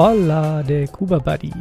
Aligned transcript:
Hola, 0.00 0.62
der 0.62 0.86
Kuba 0.86 1.18
Buddy. 1.18 1.52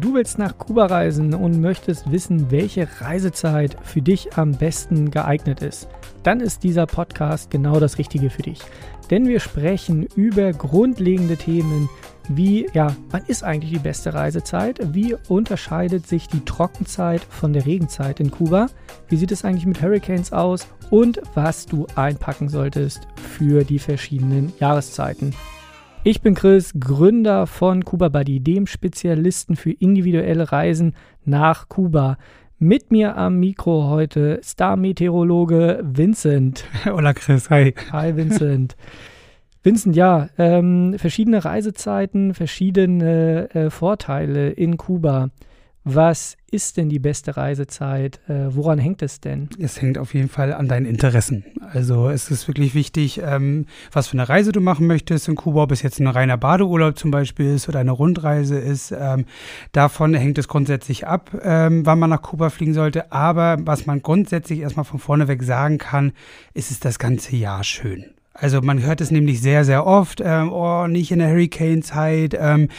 Du 0.00 0.14
willst 0.14 0.40
nach 0.40 0.58
Kuba 0.58 0.86
reisen 0.86 1.32
und 1.34 1.60
möchtest 1.60 2.10
wissen, 2.10 2.50
welche 2.50 2.88
Reisezeit 3.00 3.76
für 3.84 4.02
dich 4.02 4.36
am 4.36 4.50
besten 4.50 5.12
geeignet 5.12 5.62
ist. 5.62 5.86
Dann 6.24 6.40
ist 6.40 6.64
dieser 6.64 6.86
Podcast 6.86 7.48
genau 7.48 7.78
das 7.78 7.98
Richtige 7.98 8.28
für 8.28 8.42
dich. 8.42 8.58
Denn 9.08 9.28
wir 9.28 9.38
sprechen 9.38 10.02
über 10.16 10.52
grundlegende 10.52 11.36
Themen 11.36 11.88
wie, 12.28 12.68
ja, 12.74 12.88
wann 13.10 13.22
ist 13.28 13.44
eigentlich 13.44 13.74
die 13.74 13.78
beste 13.78 14.12
Reisezeit? 14.12 14.92
Wie 14.92 15.14
unterscheidet 15.28 16.08
sich 16.08 16.26
die 16.26 16.44
Trockenzeit 16.44 17.22
von 17.22 17.52
der 17.52 17.66
Regenzeit 17.66 18.18
in 18.18 18.32
Kuba? 18.32 18.66
Wie 19.06 19.16
sieht 19.16 19.30
es 19.30 19.44
eigentlich 19.44 19.64
mit 19.64 19.80
Hurricanes 19.80 20.32
aus? 20.32 20.66
Und 20.90 21.22
was 21.34 21.66
du 21.66 21.86
einpacken 21.94 22.48
solltest 22.48 23.06
für 23.14 23.62
die 23.62 23.78
verschiedenen 23.78 24.52
Jahreszeiten. 24.58 25.36
Ich 26.08 26.20
bin 26.20 26.36
Chris, 26.36 26.72
Gründer 26.78 27.48
von 27.48 27.84
Kuba 27.84 28.10
Buddy, 28.10 28.38
dem 28.38 28.68
Spezialisten 28.68 29.56
für 29.56 29.72
individuelle 29.72 30.52
Reisen 30.52 30.94
nach 31.24 31.68
Kuba. 31.68 32.16
Mit 32.60 32.92
mir 32.92 33.16
am 33.16 33.40
Mikro 33.40 33.90
heute 33.90 34.38
Star-Meteorologe 34.40 35.80
Vincent. 35.82 36.64
Hola 36.84 37.12
Chris, 37.12 37.50
hi. 37.50 37.74
Hi 37.90 38.16
Vincent. 38.16 38.76
Vincent, 39.64 39.96
ja, 39.96 40.28
ähm, 40.38 40.94
verschiedene 40.96 41.44
Reisezeiten, 41.44 42.34
verschiedene 42.34 43.52
äh, 43.52 43.68
Vorteile 43.70 44.50
in 44.50 44.76
Kuba. 44.76 45.30
Was 45.88 46.36
ist 46.50 46.78
denn 46.78 46.88
die 46.88 46.98
beste 46.98 47.36
Reisezeit? 47.36 48.18
Äh, 48.28 48.46
woran 48.48 48.76
hängt 48.76 49.02
es 49.02 49.20
denn? 49.20 49.48
Es 49.56 49.80
hängt 49.80 49.98
auf 49.98 50.14
jeden 50.14 50.28
Fall 50.28 50.52
an 50.52 50.66
deinen 50.66 50.84
Interessen. 50.84 51.44
Also 51.60 52.08
es 52.08 52.28
ist 52.28 52.48
wirklich 52.48 52.74
wichtig, 52.74 53.20
ähm, 53.22 53.66
was 53.92 54.08
für 54.08 54.14
eine 54.14 54.28
Reise 54.28 54.50
du 54.50 54.60
machen 54.60 54.88
möchtest 54.88 55.28
in 55.28 55.36
Kuba, 55.36 55.62
ob 55.62 55.70
es 55.70 55.82
jetzt 55.82 56.00
ein 56.00 56.08
reiner 56.08 56.38
Badeurlaub 56.38 56.98
zum 56.98 57.12
Beispiel 57.12 57.54
ist 57.54 57.68
oder 57.68 57.78
eine 57.78 57.92
Rundreise 57.92 58.58
ist. 58.58 58.90
Ähm, 58.90 59.26
davon 59.70 60.12
hängt 60.14 60.38
es 60.38 60.48
grundsätzlich 60.48 61.06
ab, 61.06 61.30
ähm, 61.44 61.86
wann 61.86 62.00
man 62.00 62.10
nach 62.10 62.22
Kuba 62.22 62.50
fliegen 62.50 62.74
sollte. 62.74 63.12
Aber 63.12 63.56
was 63.60 63.86
man 63.86 64.02
grundsätzlich 64.02 64.58
erstmal 64.58 64.84
von 64.84 64.98
vorne 64.98 65.28
weg 65.28 65.44
sagen 65.44 65.78
kann, 65.78 66.10
ist 66.52 66.72
es 66.72 66.80
das 66.80 66.98
ganze 66.98 67.36
Jahr 67.36 67.62
schön. 67.62 68.06
Also 68.34 68.60
man 68.60 68.82
hört 68.82 69.00
es 69.00 69.12
nämlich 69.12 69.40
sehr, 69.40 69.64
sehr 69.64 69.86
oft, 69.86 70.20
ähm, 70.20 70.52
oh, 70.52 70.88
nicht 70.88 71.12
in 71.12 71.20
der 71.20 71.28
Hurricane-Zeit. 71.28 72.36
Ähm, 72.36 72.70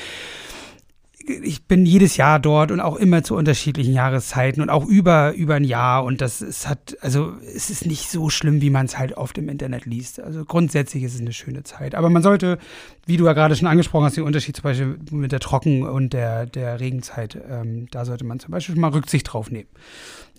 ich 1.27 1.65
bin 1.65 1.85
jedes 1.85 2.15
Jahr 2.17 2.39
dort 2.39 2.71
und 2.71 2.79
auch 2.79 2.95
immer 2.95 3.21
zu 3.21 3.35
unterschiedlichen 3.35 3.93
Jahreszeiten 3.93 4.61
und 4.61 4.69
auch 4.69 4.85
über, 4.85 5.33
über 5.33 5.55
ein 5.55 5.63
Jahr. 5.63 6.03
Und 6.05 6.21
das 6.21 6.41
es 6.41 6.67
hat, 6.67 6.97
also 7.01 7.33
es 7.55 7.69
ist 7.69 7.85
nicht 7.85 8.09
so 8.09 8.29
schlimm, 8.29 8.61
wie 8.61 8.69
man 8.69 8.85
es 8.85 8.97
halt 8.97 9.17
oft 9.17 9.37
im 9.37 9.49
Internet 9.49 9.85
liest. 9.85 10.21
Also 10.21 10.45
grundsätzlich 10.45 11.03
ist 11.03 11.15
es 11.15 11.21
eine 11.21 11.33
schöne 11.33 11.63
Zeit. 11.63 11.95
Aber 11.95 12.09
man 12.09 12.23
sollte, 12.23 12.57
wie 13.05 13.17
du 13.17 13.25
ja 13.25 13.33
gerade 13.33 13.55
schon 13.55 13.67
angesprochen 13.67 14.05
hast, 14.05 14.15
den 14.15 14.23
Unterschied 14.23 14.55
zum 14.55 14.63
Beispiel 14.63 14.97
mit 15.11 15.31
der 15.31 15.39
Trocken- 15.39 15.83
und 15.83 16.13
der, 16.13 16.45
der 16.45 16.79
Regenzeit, 16.79 17.37
ähm, 17.49 17.87
da 17.91 18.05
sollte 18.05 18.23
man 18.23 18.39
zum 18.39 18.51
Beispiel 18.51 18.75
mal 18.75 18.91
Rücksicht 18.91 19.31
drauf 19.31 19.51
nehmen. 19.51 19.69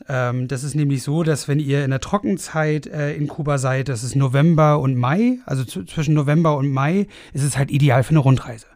Ähm, 0.09 0.49
das 0.49 0.65
ist 0.65 0.75
nämlich 0.75 1.03
so, 1.03 1.23
dass 1.23 1.49
wenn 1.49 1.61
ihr 1.61 1.85
in 1.85 1.91
der 1.91 2.01
Trockenzeit 2.01 2.87
äh, 2.87 3.15
in 3.15 3.29
Kuba 3.29 3.59
seid, 3.59 3.89
das 3.89 4.05
ist 4.05 4.17
November 4.17 4.79
und 4.79 4.97
Mai, 4.97 5.39
also 5.45 5.65
zwischen 5.65 6.15
November 6.15 6.57
und 6.57 6.71
Mai, 6.71 7.09
ist 7.35 7.43
es 7.43 7.59
halt 7.59 7.71
ideal 7.71 8.03
für 8.03 8.11
eine 8.11 8.21
Rundreise. 8.21 8.67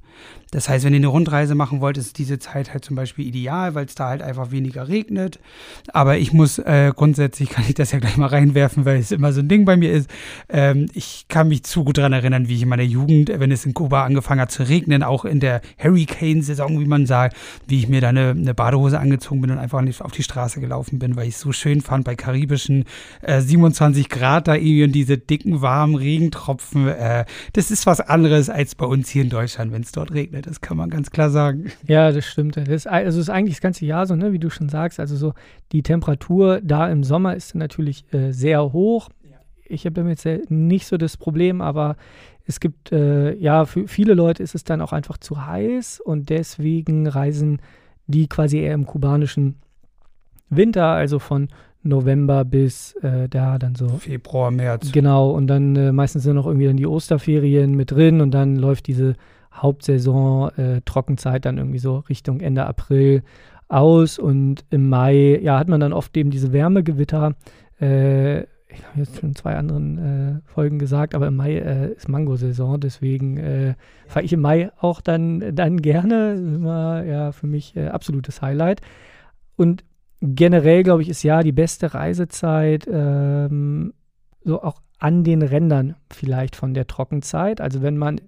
Das 0.53 0.69
heißt, 0.69 0.85
wenn 0.85 0.93
ihr 0.93 0.99
eine 0.99 1.07
Rundreise 1.07 1.55
machen 1.55 1.81
wollt, 1.81 1.97
ist 1.97 2.19
diese 2.19 2.39
Zeit 2.39 2.75
halt 2.75 2.85
zum 2.85 2.95
Beispiel 2.95 3.27
ideal, 3.27 3.75
weil 3.75 3.87
es 3.87 3.95
da 3.95 4.09
halt 4.09 4.21
einfach 4.21 4.51
weniger 4.51 4.87
regnet. 4.87 5.41
Aber 5.95 6.19
ich 6.19 6.35
muss 6.35 6.59
äh, 6.59 6.93
grundsätzlich, 6.95 7.49
kann 7.49 7.65
ich 7.67 7.75
das 7.75 7.91
ja 7.91 7.99
gleich 7.99 8.19
mal 8.19 8.27
reinwerfen, 8.27 8.85
weil 8.85 8.99
es 8.99 9.13
immer 9.13 9.33
so 9.33 9.41
ein 9.41 9.49
Ding 9.49 9.65
bei 9.65 9.79
mir 9.79 9.91
ist. 9.91 10.11
Ähm, 10.51 10.89
ich 10.93 11.25
kann 11.29 11.49
mich 11.49 11.65
zu 11.65 11.85
gut 11.85 11.97
daran 11.97 12.13
erinnern, 12.13 12.49
wie 12.49 12.57
ich 12.57 12.63
in 12.63 12.69
meiner 12.69 12.83
Jugend, 12.83 13.33
wenn 13.35 13.51
es 13.51 13.65
in 13.65 13.73
Kuba 13.73 14.05
angefangen 14.05 14.43
hat 14.43 14.53
zu 14.53 14.69
regnen, 14.69 15.03
auch 15.03 15.25
in 15.25 15.41
der 15.41 15.63
Hurricane-Saison, 15.83 16.79
wie 16.81 16.87
man 16.87 17.07
sagt, 17.07 17.35
wie 17.67 17.79
ich 17.79 17.89
mir 17.89 18.03
da 18.03 18.11
eine, 18.11 18.31
eine, 18.31 18.53
Badehose 18.53 19.01
angezogen 19.01 19.41
bin 19.41 19.51
und 19.53 19.59
einfach 19.59 19.81
nicht 19.81 20.03
auf 20.03 20.13
die 20.13 20.23
Straße 20.23 20.61
gelaufen 20.61 20.99
bin, 20.99 21.17
weil 21.17 21.29
ich 21.29 21.35
es 21.35 21.41
so 21.41 21.53
schön 21.53 21.81
fand 21.81 22.05
bei 22.05 22.15
karibischen 22.15 22.85
äh, 23.23 23.41
27 23.41 24.11
Grad 24.11 24.49
da 24.49 24.55
irgendwie 24.55 24.85
und 24.85 24.93
diese 24.93 25.17
dicken, 25.17 25.63
warmen 25.63 25.95
Regentropfen. 25.95 26.89
Äh, 26.89 27.25
das 27.55 27.71
ist 27.71 27.87
was 27.87 28.01
anderes 28.01 28.51
als 28.51 28.75
bei 28.75 28.85
uns 28.85 29.09
hier 29.09 29.23
in 29.23 29.31
Deutschland, 29.31 29.73
wenn 29.73 29.83
es 29.83 29.93
dort 29.93 30.12
regnet 30.13 30.47
das 30.47 30.61
kann 30.61 30.77
man 30.77 30.91
ganz 30.91 31.11
klar 31.11 31.31
sagen. 31.31 31.71
Ja, 31.87 32.13
das 32.13 32.27
stimmt. 32.27 32.57
Das 32.57 32.69
ist, 32.69 32.87
also 32.87 33.21
ist 33.21 33.31
eigentlich 33.31 33.57
das 33.57 33.63
ganze 33.63 33.87
Jahr 33.87 34.07
so, 34.07 34.17
ne, 34.17 34.33
wie 34.33 34.39
du 34.39 34.51
schon 34.51 34.69
sagst. 34.69 35.01
Also 35.01 35.17
so 35.17 35.35
die 35.73 35.83
Temperatur 35.83 36.61
da 36.63 36.89
im 36.89 37.05
Sommer 37.05 37.35
ist 37.35 37.55
natürlich 37.55 38.05
äh, 38.13 38.33
sehr 38.33 38.73
hoch. 38.73 39.09
Ich 39.65 39.87
habe 39.87 39.95
damit 39.95 40.51
nicht 40.51 40.87
so 40.87 40.99
das 40.99 41.17
Problem, 41.17 41.63
aber 41.63 41.97
es 42.45 42.61
gibt, 42.61 42.93
äh, 42.93 43.35
ja, 43.37 43.65
für 43.65 43.89
viele 43.89 44.15
Leute 44.15 44.43
ist 44.43 44.55
es 44.55 44.65
dann 44.65 44.81
auch 44.81 44.93
einfach 44.93 45.17
zu 45.17 45.47
heiß 45.47 46.01
und 46.01 46.29
deswegen 46.29 47.07
reisen 47.07 47.61
die 48.07 48.27
quasi 48.27 48.59
eher 48.59 48.75
im 48.75 48.85
kubanischen 48.85 49.57
Winter, 50.51 50.87
also 50.89 51.19
von 51.19 51.49
November 51.83 52.45
bis 52.45 52.95
äh, 52.97 53.29
da 53.29 53.59
dann 53.59 53.75
so. 53.75 53.89
Februar, 53.89 54.51
März. 54.51 54.93
Genau, 54.93 55.31
und 55.31 55.47
dann 55.47 55.75
äh, 55.77 55.93
meistens 55.93 56.23
sind 56.23 56.37
noch 56.37 56.47
irgendwie 56.47 56.67
dann 56.67 56.77
die 56.77 56.87
Osterferien 56.87 57.75
mit 57.75 57.91
drin 57.91 58.21
und 58.21 58.33
dann 58.33 58.57
läuft 58.57 58.87
diese 58.87 59.15
Hauptsaison, 59.55 60.51
äh, 60.57 60.81
Trockenzeit 60.85 61.45
dann 61.45 61.59
irgendwie 61.59 61.79
so 61.79 61.99
Richtung 61.99 62.41
Ende 62.41 62.67
April 62.67 63.23
aus 63.69 64.19
und 64.19 64.65
im 64.71 64.89
Mai, 64.89 65.39
ja, 65.43 65.59
hat 65.59 65.69
man 65.69 65.81
dann 65.81 65.93
oft 65.93 66.17
eben 66.17 66.31
diese 66.31 66.53
Wärmegewitter. 66.53 67.35
Äh, 67.81 68.43
ich 68.75 68.87
habe 68.89 69.01
jetzt 69.01 69.19
schon 69.19 69.35
zwei 69.35 69.57
anderen 69.57 69.99
äh, 69.99 70.41
Folgen 70.47 70.79
gesagt, 70.79 71.15
aber 71.15 71.27
im 71.27 71.37
Mai 71.37 71.57
äh, 71.59 71.93
ist 71.93 72.09
Mango-Saison, 72.09 72.81
deswegen 72.81 73.37
äh, 73.37 73.75
fahre 74.07 74.25
ich 74.25 74.33
im 74.33 74.41
Mai 74.41 74.71
auch 74.81 75.01
dann, 75.01 75.55
dann 75.55 75.81
gerne. 75.83 76.35
Immer 76.35 77.05
ja 77.05 77.33
für 77.33 77.47
mich 77.47 77.77
äh, 77.77 77.89
absolutes 77.89 78.41
Highlight. 78.43 78.81
Und 79.57 79.85
generell, 80.21 80.83
glaube 80.83 81.03
ich, 81.03 81.09
ist 81.09 81.23
ja 81.23 81.43
die 81.43 81.53
beste 81.53 81.95
Reisezeit 81.95 82.87
ähm, 82.91 83.93
so 84.45 84.63
auch 84.63 84.81
an 84.99 85.25
den 85.25 85.43
Rändern 85.43 85.97
vielleicht 86.11 86.57
von 86.57 86.75
der 86.75 86.87
Trockenzeit. 86.87 87.61
Also 87.61 87.83
wenn 87.83 87.97
man 87.97 88.21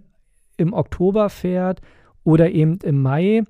im 0.57 0.73
Oktober 0.73 1.29
fährt 1.31 1.81
oder 2.23 2.51
eben 2.51 2.79
im 2.83 3.03
Mai, 3.03 3.43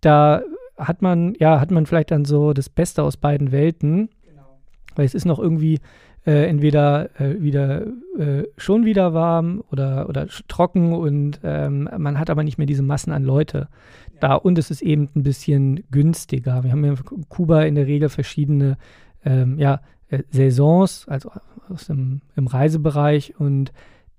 da 0.00 0.42
hat 0.76 1.02
man, 1.02 1.34
ja, 1.38 1.60
hat 1.60 1.70
man 1.70 1.86
vielleicht 1.86 2.10
dann 2.10 2.24
so 2.24 2.52
das 2.52 2.68
Beste 2.68 3.02
aus 3.02 3.16
beiden 3.16 3.52
Welten. 3.52 4.08
Genau. 4.26 4.60
Weil 4.96 5.06
es 5.06 5.14
ist 5.14 5.24
noch 5.24 5.38
irgendwie 5.38 5.80
äh, 6.26 6.46
entweder 6.48 7.20
äh, 7.20 7.40
wieder 7.40 7.86
äh, 8.18 8.44
schon 8.56 8.84
wieder 8.84 9.14
warm 9.14 9.62
oder, 9.70 10.08
oder 10.08 10.28
trocken 10.48 10.92
und 10.92 11.40
ähm, 11.42 11.88
man 11.98 12.18
hat 12.18 12.30
aber 12.30 12.44
nicht 12.44 12.58
mehr 12.58 12.66
diese 12.66 12.82
Massen 12.82 13.12
an 13.12 13.24
Leute 13.24 13.68
ja. 14.14 14.18
da 14.20 14.34
und 14.34 14.56
es 14.58 14.70
ist 14.70 14.82
eben 14.82 15.08
ein 15.16 15.24
bisschen 15.24 15.82
günstiger. 15.90 16.62
Wir 16.62 16.72
haben 16.72 16.84
ja 16.84 16.92
in 16.92 17.28
Kuba 17.28 17.62
in 17.62 17.74
der 17.74 17.86
Regel 17.86 18.08
verschiedene 18.08 18.76
ähm, 19.24 19.58
ja, 19.58 19.80
äh, 20.08 20.22
Saisons, 20.30 21.06
also 21.08 21.30
aus 21.68 21.86
dem, 21.86 22.20
im 22.36 22.46
Reisebereich 22.46 23.34
und 23.40 23.72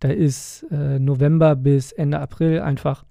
da 0.03 0.09
ist 0.09 0.63
äh, 0.69 0.99
November 0.99 1.55
bis 1.55 1.93
Ende 1.93 2.19
April 2.19 2.59
einfach 2.59 3.05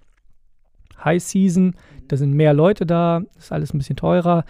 High 1.02 1.22
Season. 1.22 1.74
Da 2.08 2.18
sind 2.18 2.34
mehr 2.34 2.52
Leute 2.52 2.84
da, 2.84 3.22
ist 3.38 3.50
alles 3.50 3.72
ein 3.72 3.78
bisschen 3.78 3.96
teurer. 3.96 4.44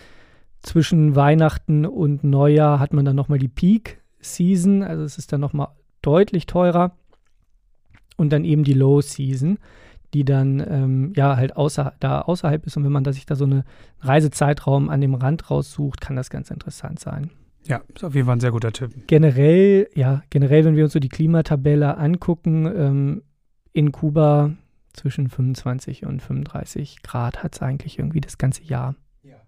Zwischen 0.60 1.14
Weihnachten 1.14 1.86
und 1.86 2.24
Neujahr 2.24 2.80
hat 2.80 2.92
man 2.94 3.04
dann 3.04 3.14
nochmal 3.14 3.38
die 3.38 3.46
Peak 3.46 4.02
Season, 4.18 4.82
also 4.82 5.04
es 5.04 5.18
ist 5.18 5.32
dann 5.32 5.40
nochmal 5.40 5.68
deutlich 6.02 6.46
teurer. 6.46 6.96
Und 8.16 8.32
dann 8.32 8.44
eben 8.44 8.64
die 8.64 8.74
Low 8.74 9.00
Season, 9.00 9.58
die 10.12 10.24
dann 10.24 10.58
ähm, 10.68 11.12
ja 11.14 11.36
halt 11.36 11.54
außer, 11.54 11.94
da 12.00 12.22
außerhalb 12.22 12.66
ist. 12.66 12.76
Und 12.76 12.82
wenn 12.82 12.90
man 12.90 13.04
da 13.04 13.12
sich 13.12 13.24
da 13.24 13.36
so 13.36 13.44
einen 13.44 13.62
Reisezeitraum 14.00 14.90
an 14.90 15.00
dem 15.00 15.14
Rand 15.14 15.48
raussucht, 15.48 16.00
kann 16.00 16.16
das 16.16 16.28
ganz 16.28 16.50
interessant 16.50 16.98
sein. 16.98 17.30
Ja, 17.66 17.82
ist 17.94 18.04
auf 18.04 18.14
jeden 18.14 18.26
Fall 18.26 18.36
ein 18.36 18.40
sehr 18.40 18.50
guter 18.50 18.72
Tipp. 18.72 18.90
Generell, 19.06 19.88
ja, 19.94 20.22
generell, 20.30 20.64
wenn 20.64 20.76
wir 20.76 20.84
uns 20.84 20.92
so 20.92 20.98
die 20.98 21.08
Klimatabelle 21.08 21.96
angucken, 21.96 22.66
ähm, 22.66 23.22
in 23.72 23.92
Kuba 23.92 24.52
zwischen 24.92 25.30
25 25.30 26.04
und 26.04 26.20
35 26.20 27.02
Grad 27.02 27.42
hat 27.42 27.54
es 27.54 27.62
eigentlich 27.62 27.98
irgendwie 27.98 28.20
das 28.20 28.36
ganze 28.38 28.62
Jahr. 28.62 28.94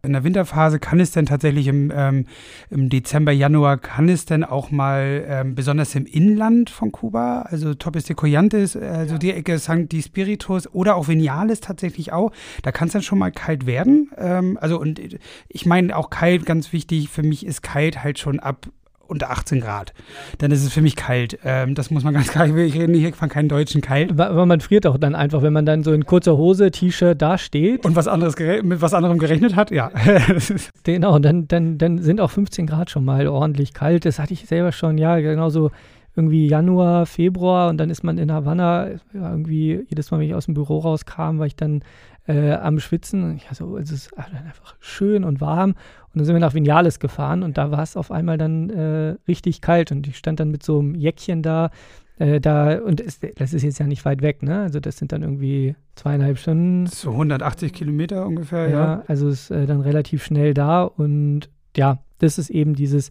In 0.05 0.13
der 0.13 0.25
Winterphase 0.25 0.79
kann 0.79 1.01
es 1.01 1.11
denn 1.11 1.27
tatsächlich 1.27 1.67
im, 1.67 1.93
ähm, 1.95 2.27
im 2.71 2.89
Dezember, 2.89 3.33
Januar, 3.33 3.79
kann 3.79 4.09
es 4.09 4.27
denn 4.27 4.45
auch 4.45 4.71
mal 4.71 5.25
ähm, 5.27 5.55
besonders 5.55 5.95
im 5.95 6.07
Inland 6.07 6.71
von 6.71 6.93
Kuba, 6.93 7.43
also 7.43 7.75
Topes 7.75 8.05
de 8.05 8.17
Coyantes, 8.17 8.77
also 8.77 9.15
ja. 9.15 9.19
die 9.19 9.33
Ecke 9.33 9.59
St. 9.59 9.91
Di 9.91 10.03
Spiritus 10.03 10.73
oder 10.73 10.97
auch 10.97 11.09
Vinales 11.09 11.61
tatsächlich 11.61 12.13
auch, 12.13 12.33
da 12.63 12.73
kann 12.73 12.89
es 12.89 12.93
dann 12.93 13.03
schon 13.03 13.19
mal 13.19 13.33
kalt 13.33 13.67
werden. 13.67 14.11
Ähm, 14.17 14.59
also 14.61 14.79
und 14.79 15.01
ich 15.49 15.67
meine 15.67 15.97
auch 15.97 16.11
kalt, 16.11 16.47
ganz 16.47 16.73
wichtig, 16.73 17.09
für 17.09 17.23
mich 17.23 17.47
ist 17.47 17.63
kalt 17.63 18.03
halt 18.03 18.19
schon 18.19 18.41
ab 18.41 18.69
unter 19.07 19.31
18 19.31 19.61
Grad. 19.61 19.93
Dann 20.39 20.51
ist 20.51 20.65
es 20.65 20.73
für 20.73 20.83
mich 20.83 20.97
kalt. 20.97 21.39
Ähm, 21.45 21.75
das 21.75 21.91
muss 21.91 22.05
man 22.05 22.15
ganz 22.15 22.29
klar, 22.29 22.47
ich 22.47 22.75
rede 22.75 22.91
nicht 22.91 23.17
von 23.17 23.29
keinem 23.29 23.49
deutschen 23.49 23.81
kalt. 23.81 24.19
Aber 24.19 24.47
man 24.47 24.61
friert 24.61 24.87
auch 24.87 24.99
dann 24.99 25.15
einfach, 25.15 25.43
wenn 25.43 25.53
man 25.53 25.67
dann 25.67 25.83
so 25.83 25.93
in 25.93 26.05
kurzer 26.05 26.37
Hose, 26.37 26.71
T-Shirt 26.71 27.21
dasteht. 27.21 27.85
Und 27.85 27.97
was 27.97 28.09
anderes 28.09 28.37
mit 28.63 28.81
was 28.81 28.95
anderem 28.95 29.19
gerechnet 29.19 29.57
hat, 29.57 29.71
ja. 29.71 29.91
genau, 30.83 31.19
dann, 31.19 31.49
dann, 31.49 31.79
dann 31.79 31.99
sind 31.99 32.21
auch 32.21 32.31
15 32.31 32.67
Grad 32.67 32.91
schon 32.91 33.05
mal 33.05 33.27
ordentlich 33.27 33.75
kalt. 33.75 34.05
Das 34.05 34.19
hatte 34.19 34.33
ich 34.33 34.47
selber 34.47 34.73
schon, 34.73 34.99
ja, 34.99 35.19
genauso 35.19 35.71
irgendwie 36.17 36.47
Januar, 36.47 37.07
Februar 37.07 37.71
und 37.71 37.79
dann 37.79 37.91
ist 37.91 38.05
man 38.05 38.19
in 38.19 38.31
Havanna, 38.31 38.89
ja, 39.13 39.31
irgendwie 39.31 39.85
jedes 39.89 40.11
Mal, 40.11 40.21
wenn 40.21 40.29
ich 40.29 40.35
aus 40.35 40.45
dem 40.45 40.55
Büro 40.55 40.79
rauskam, 40.79 41.39
war 41.39 41.47
ich 41.47 41.57
dann 41.57 41.83
äh, 42.27 42.53
am 42.53 42.79
Schwitzen. 42.81 43.37
Ich 43.37 43.47
so, 43.53 43.77
es 43.77 43.91
ist 43.91 44.17
einfach 44.17 44.77
schön 44.81 45.25
und 45.25 45.41
warm. 45.41 45.71
Und 45.71 46.19
dann 46.19 46.25
sind 46.25 46.35
wir 46.35 46.41
nach 46.41 46.55
Vinales 46.55 47.01
gefahren 47.01 47.43
und 47.43 47.59
da 47.59 47.71
war 47.71 47.83
es 47.83 47.97
auf 47.97 48.11
einmal 48.11 48.39
dann 48.39 48.71
äh, 48.71 49.17
richtig 49.27 49.61
kalt 49.61 49.93
und 49.93 50.07
ich 50.07 50.17
stand 50.17 50.41
dann 50.41 50.51
mit 50.51 50.63
so 50.63 50.79
einem 50.79 50.95
Jäckchen 50.95 51.43
da. 51.43 51.71
Äh, 52.17 52.41
da 52.41 52.79
und 52.79 53.01
es, 53.01 53.19
das 53.19 53.53
ist 53.53 53.65
jetzt 53.65 53.81
ja 53.81 53.87
nicht 53.87 54.05
weit 54.05 54.23
weg, 54.23 54.43
ne? 54.43 54.61
Also 54.61 54.79
das 54.79 54.97
sind 54.97 55.11
dann 55.11 55.23
irgendwie 55.23 55.75
zweieinhalb 55.97 56.39
Stunden. 56.39 56.87
So 56.87 57.11
180 57.11 57.73
Kilometer 57.73 58.27
ungefähr, 58.27 58.69
ja. 58.69 58.79
Ja, 58.79 59.03
also 59.09 59.29
ist 59.29 59.51
äh, 59.51 59.67
dann 59.67 59.81
relativ 59.81 60.25
schnell 60.25 60.55
da 60.55 60.85
und 60.85 61.51
ja, 61.77 61.99
das 62.19 62.39
ist 62.39 62.51
eben 62.51 62.75
dieses, 62.75 63.11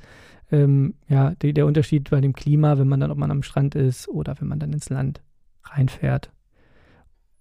ähm, 0.52 0.94
ja, 1.10 1.34
die, 1.42 1.54
der 1.54 1.66
Unterschied 1.66 2.10
bei 2.10 2.22
dem 2.22 2.32
Klima, 2.32 2.78
wenn 2.78 2.88
man 2.88 3.02
dann, 3.02 3.12
ob 3.12 3.18
man 3.18 3.32
am 3.32 3.44
Strand 3.44 3.76
ist 3.76 4.08
oder 4.08 4.36
wenn 4.40 4.48
man 4.48 4.60
dann 4.60 4.72
ins 4.72 4.90
Land 4.90 5.22
reinfährt. 5.66 6.32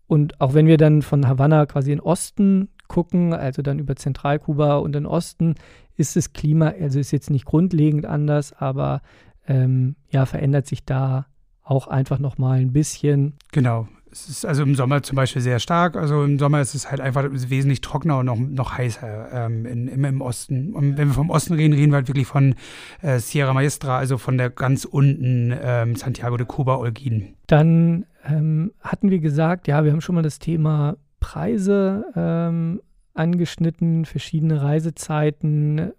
Und 0.07 0.41
auch 0.41 0.55
wenn 0.55 0.67
wir 0.67 0.77
dann 0.77 1.03
von 1.03 1.27
Havanna 1.27 1.67
quasi 1.67 1.93
in 1.93 2.01
Osten 2.01 2.69
gucken, 2.89 3.33
also 3.33 3.63
dann 3.63 3.79
über 3.79 3.97
Zentralkuba 3.97 4.77
und 4.77 4.95
in 4.95 5.07
Osten, 5.07 5.55
ist 5.97 6.17
das 6.17 6.33
Klima, 6.33 6.75
also 6.81 6.99
ist 6.99 7.11
jetzt 7.11 7.31
nicht 7.31 7.45
grundlegend 7.45 8.07
anders, 8.07 8.53
aber 8.53 9.03
ähm, 9.47 9.97
ja, 10.11 10.27
verändert 10.27 10.67
sich 10.67 10.85
da 10.85 11.27
auch 11.63 11.87
einfach 11.87 12.19
nochmal 12.19 12.61
ein 12.61 12.73
bisschen. 12.73 13.35
Genau. 13.53 13.89
Es 14.11 14.29
ist 14.29 14.45
also 14.45 14.63
im 14.63 14.75
Sommer 14.75 15.03
zum 15.03 15.17
Beispiel 15.17 15.41
sehr 15.41 15.59
stark. 15.59 15.97
Also 15.97 16.23
im 16.23 16.39
Sommer 16.39 16.61
ist 16.61 16.75
es 16.75 16.91
halt 16.91 17.01
einfach 17.01 17.25
wesentlich 17.31 17.81
trockener 17.81 18.19
und 18.19 18.27
noch, 18.27 18.37
noch 18.37 18.77
heißer 18.77 19.47
ähm, 19.47 19.65
in, 19.65 19.89
im, 19.89 20.05
im, 20.05 20.21
Osten. 20.21 20.75
Und 20.75 20.99
wenn 20.99 21.09
wir 21.09 21.15
vom 21.15 21.31
Osten 21.31 21.55
reden, 21.55 21.73
reden 21.73 21.93
wir 21.93 21.97
halt 21.97 22.09
wirklich 22.09 22.27
von 22.27 22.55
äh, 23.01 23.19
Sierra 23.21 23.55
Maestra, 23.55 23.97
also 23.97 24.19
von 24.19 24.37
der 24.37 24.51
ganz 24.51 24.85
unten 24.85 25.57
ähm, 25.63 25.97
Santiago 25.97 26.37
de 26.37 26.47
Cuba, 26.47 26.77
Olguin. 26.77 27.37
Dann 27.47 28.05
ähm, 28.25 28.73
hatten 28.81 29.11
wir 29.11 29.19
gesagt, 29.19 29.69
ja, 29.69 29.85
wir 29.85 29.93
haben 29.93 30.01
schon 30.01 30.15
mal 30.15 30.23
das 30.23 30.39
Thema 30.39 30.97
Preise 31.21 32.05
ähm, 32.15 32.81
angeschnitten, 33.15 34.05
verschiedene 34.05 34.63
Reisezeiten, 34.63 35.79
äh, 35.79 35.93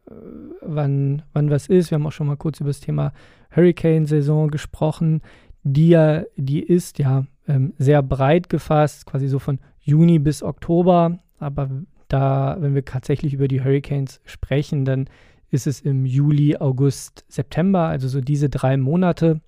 wann, 0.62 1.24
wann 1.34 1.50
was 1.50 1.68
ist. 1.68 1.92
Wir 1.92 1.96
haben 1.96 2.08
auch 2.08 2.12
schon 2.12 2.28
mal 2.28 2.38
kurz 2.38 2.60
über 2.60 2.70
das 2.70 2.80
Thema 2.80 3.14
Hurricane-Saison 3.56 4.50
gesprochen, 4.50 5.22
die 5.64 6.22
die 6.36 6.62
ist 6.62 7.00
ja 7.00 7.26
ähm, 7.48 7.74
sehr 7.78 8.02
breit 8.02 8.50
gefasst, 8.50 9.06
quasi 9.06 9.28
so 9.28 9.40
von 9.40 9.60
Juni 9.80 10.20
bis 10.20 10.44
Oktober. 10.44 11.20
Aber 11.40 11.70
da, 12.08 12.58
wenn 12.60 12.76
wir 12.76 12.86
tatsächlich 12.86 13.34
über 13.34 13.48
die 13.48 13.64
Hurricanes 13.64 14.22
sprechen, 14.26 14.86
dann 14.86 15.08
ist 15.50 15.68
es 15.68 15.82
im 15.82 16.06
Juli, 16.06 16.58
August, 16.58 17.26
September, 17.28 17.88
also 17.88 18.08
so 18.08 18.22
diese 18.22 18.50
drei 18.50 18.76
Monate, 18.78 19.40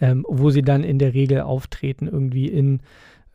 ähm, 0.00 0.24
wo 0.28 0.50
sie 0.50 0.62
dann 0.62 0.84
in 0.84 0.98
der 0.98 1.14
Regel 1.14 1.40
auftreten, 1.42 2.06
irgendwie 2.06 2.46
in 2.46 2.80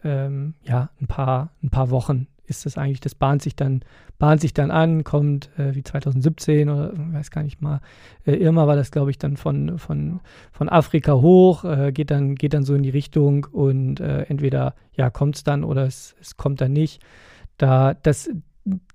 ähm, 0.04 0.54
ja, 0.64 0.90
ein 1.02 1.08
paar, 1.08 1.52
ein 1.64 1.70
paar 1.70 1.90
Wochen 1.90 2.28
ist 2.48 2.66
das 2.66 2.78
eigentlich, 2.78 3.00
das 3.00 3.16
bahnt 3.16 3.42
sich 3.42 3.56
dann, 3.56 3.82
bahnt 4.20 4.42
sich 4.42 4.54
dann 4.54 4.72
an, 4.72 5.04
kommt 5.04 5.50
äh, 5.58 5.74
wie 5.76 5.84
2017 5.84 6.70
oder 6.70 6.92
weiß 6.96 7.32
gar 7.32 7.44
nicht 7.44 7.62
mal, 7.62 7.82
äh, 8.26 8.36
Irma 8.36 8.68
war 8.68 8.76
das, 8.76 8.92
glaube 8.92 9.12
ich, 9.12 9.18
dann 9.18 9.38
von, 9.38 9.80
von, 9.80 10.20
von 10.52 10.70
Afrika 10.70 11.14
hoch, 11.14 11.64
äh, 11.64 11.92
geht, 11.92 12.12
dann, 12.12 12.36
geht 12.36 12.54
dann 12.54 12.64
so 12.64 12.76
in 12.76 12.84
die 12.84 12.90
Richtung 12.90 13.48
und 13.52 14.00
äh, 14.00 14.24
entweder 14.24 14.76
ja, 14.94 15.10
kommt 15.10 15.38
es 15.38 15.44
dann 15.44 15.64
oder 15.64 15.86
es, 15.86 16.16
es 16.22 16.38
kommt 16.38 16.62
dann 16.62 16.74
nicht. 16.74 17.02
Da, 17.58 17.94
das, 17.94 18.30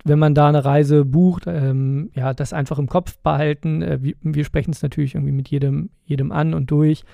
wenn 0.05 0.19
man 0.19 0.35
da 0.35 0.49
eine 0.49 0.65
Reise 0.65 1.05
bucht, 1.05 1.45
ähm, 1.47 2.11
ja, 2.15 2.35
das 2.35 2.53
einfach 2.53 2.79
im 2.79 2.89
Kopf 2.89 3.19
behalten. 3.19 3.83
Äh, 3.83 4.03
wir, 4.03 4.15
wir 4.21 4.45
sprechen 4.45 4.73
es 4.73 4.83
natürlich 4.83 5.15
irgendwie 5.15 5.33
mit 5.33 5.49
jedem, 5.49 5.91
jedem 6.05 6.33
an 6.33 6.55
und 6.55 6.71
durch. 6.71 7.05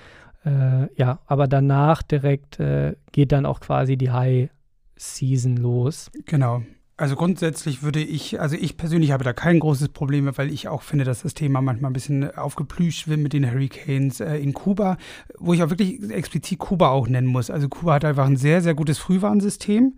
Äh, 0.47 0.87
ja, 0.95 1.19
aber 1.25 1.47
danach 1.47 2.01
direkt 2.01 2.59
geht 3.11 3.31
dann 3.31 3.45
auch 3.45 3.59
quasi 3.59 3.97
die 3.97 4.11
High 4.11 4.49
Season 4.95 5.57
los. 5.57 6.09
Genau. 6.25 6.63
Also 6.99 7.15
grundsätzlich 7.15 7.83
würde 7.83 7.99
ich, 7.99 8.41
also 8.41 8.55
ich 8.55 8.75
persönlich 8.75 9.11
habe 9.11 9.23
da 9.23 9.31
kein 9.31 9.59
großes 9.59 9.89
Problem, 9.89 10.35
weil 10.35 10.51
ich 10.51 10.67
auch 10.67 10.81
finde, 10.81 11.05
dass 11.05 11.21
das 11.21 11.35
Thema 11.35 11.61
manchmal 11.61 11.91
ein 11.91 11.93
bisschen 11.93 12.35
aufgeplüscht 12.35 13.07
wird 13.07 13.19
mit 13.19 13.33
den 13.33 13.49
Hurricanes 13.49 14.19
äh, 14.19 14.37
in 14.37 14.51
Kuba, 14.53 14.97
wo 15.37 15.53
ich 15.53 15.61
auch 15.61 15.69
wirklich 15.69 16.01
explizit 16.09 16.57
Kuba 16.57 16.89
auch 16.89 17.07
nennen 17.07 17.27
muss. 17.27 17.51
Also 17.51 17.69
Kuba 17.69 17.93
hat 17.93 18.05
einfach 18.05 18.25
ein 18.25 18.35
sehr, 18.35 18.63
sehr 18.63 18.73
gutes 18.73 18.97
Frühwarnsystem. 18.97 19.93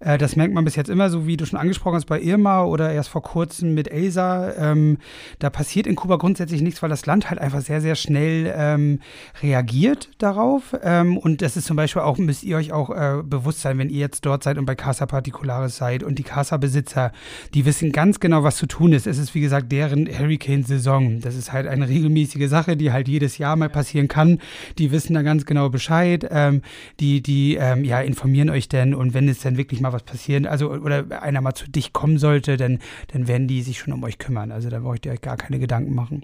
Äh, 0.00 0.18
das 0.18 0.36
merkt 0.36 0.54
man 0.54 0.64
bis 0.64 0.76
jetzt 0.76 0.90
immer, 0.90 1.10
so 1.10 1.26
wie 1.26 1.36
du 1.36 1.46
schon 1.46 1.58
angesprochen 1.58 1.96
hast 1.96 2.06
bei 2.06 2.20
Irma 2.20 2.64
oder 2.64 2.92
erst 2.92 3.08
vor 3.08 3.22
kurzem 3.22 3.74
mit 3.74 3.88
Elsa. 3.90 4.52
Ähm, 4.54 4.98
da 5.38 5.50
passiert 5.50 5.86
in 5.86 5.96
Kuba 5.96 6.16
grundsätzlich 6.16 6.62
nichts, 6.62 6.82
weil 6.82 6.90
das 6.90 7.06
Land 7.06 7.30
halt 7.30 7.40
einfach 7.40 7.60
sehr, 7.60 7.80
sehr 7.80 7.94
schnell 7.94 8.52
ähm, 8.56 9.00
reagiert 9.42 10.10
darauf. 10.18 10.76
Ähm, 10.82 11.16
und 11.16 11.42
das 11.42 11.56
ist 11.56 11.66
zum 11.66 11.76
Beispiel 11.76 12.02
auch, 12.02 12.18
müsst 12.18 12.44
ihr 12.44 12.56
euch 12.56 12.72
auch 12.72 12.90
äh, 12.90 13.22
bewusst 13.24 13.60
sein, 13.60 13.78
wenn 13.78 13.88
ihr 13.88 14.00
jetzt 14.00 14.26
dort 14.26 14.42
seid 14.42 14.58
und 14.58 14.66
bei 14.66 14.74
Casa 14.74 15.06
Particulares 15.06 15.76
seid 15.76 16.02
und 16.02 16.18
die 16.18 16.22
Casa-Besitzer, 16.22 17.12
die 17.54 17.64
wissen 17.64 17.92
ganz 17.92 18.20
genau, 18.20 18.42
was 18.42 18.56
zu 18.56 18.66
tun 18.66 18.92
ist. 18.92 19.06
Es 19.06 19.18
ist, 19.18 19.34
wie 19.34 19.40
gesagt, 19.40 19.72
deren 19.72 20.06
Hurricane-Saison. 20.06 21.20
Das 21.20 21.34
ist 21.34 21.52
halt 21.52 21.66
eine 21.66 21.88
regelmäßige 21.88 22.48
Sache, 22.48 22.76
die 22.76 22.92
halt 22.92 23.08
jedes 23.08 23.38
Jahr 23.38 23.56
mal 23.56 23.68
passieren 23.68 24.08
kann. 24.08 24.38
Die 24.78 24.90
wissen 24.90 25.14
da 25.14 25.22
ganz 25.22 25.46
genau 25.46 25.70
Bescheid. 25.70 26.26
Ähm, 26.30 26.62
die, 27.00 27.22
die, 27.22 27.56
ähm, 27.56 27.84
ja, 27.84 28.00
informieren 28.00 28.50
euch 28.50 28.68
denn 28.68 28.94
und 28.94 29.14
wenn 29.14 29.28
es 29.28 29.40
dann 29.40 29.56
wirklich 29.56 29.80
mal 29.80 29.92
was 29.94 30.02
passieren, 30.02 30.46
also 30.46 30.70
oder 30.70 31.22
einer 31.22 31.40
mal 31.40 31.54
zu 31.54 31.70
dich 31.70 31.92
kommen 31.92 32.18
sollte, 32.18 32.56
dann, 32.56 32.78
dann 33.12 33.28
werden 33.28 33.48
die 33.48 33.62
sich 33.62 33.78
schon 33.78 33.94
um 33.94 34.04
euch 34.04 34.18
kümmern. 34.18 34.52
Also 34.52 34.68
da 34.68 34.80
braucht 34.80 35.06
ihr 35.06 35.12
euch 35.12 35.22
gar 35.22 35.36
keine 35.36 35.58
Gedanken 35.58 35.94
machen. 35.94 36.22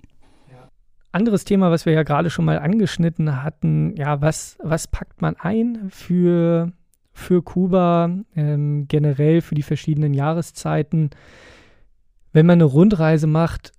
Anderes 1.13 1.45
Thema, 1.45 1.73
was 1.73 1.87
wir 1.87 1.93
ja 1.93 2.05
gerade 2.05 2.31
schon 2.31 2.45
mal 2.45 2.61
angeschnitten 2.61 3.43
hatten, 3.43 3.97
ja, 3.97 4.21
was, 4.21 4.59
was 4.63 4.87
packt 4.87 5.21
man 5.21 5.35
ein 5.41 5.89
für, 5.91 6.73
für 7.13 7.43
Kuba, 7.43 8.11
ähm, 8.37 8.87
generell 8.87 9.41
für 9.41 9.57
die 9.57 9.65
verschiedenen 9.65 10.15
Jahreszeiten? 10.15 11.11
Wenn 12.33 12.47
man 12.47 12.59
eine 12.59 12.65
Rundreise 12.65 13.27
macht, 13.27 13.73